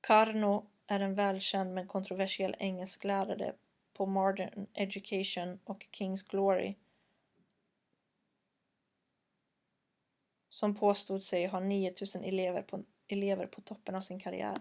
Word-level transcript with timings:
karno 0.00 0.66
är 0.86 1.00
en 1.00 1.14
välkänd 1.14 1.74
men 1.74 1.88
kontroversiell 1.88 2.56
engelsklärare 2.58 3.54
på 3.92 4.06
modern 4.06 4.66
education 4.74 5.58
och 5.64 5.86
king's 5.92 6.30
glory 6.30 6.74
som 10.48 10.74
påstod 10.74 11.22
sig 11.22 11.46
ha 11.46 11.60
9 11.60 11.94
000 12.22 12.24
elever 13.08 13.46
på 13.46 13.60
toppen 13.60 13.94
av 13.94 14.00
sin 14.00 14.20
karriär 14.20 14.58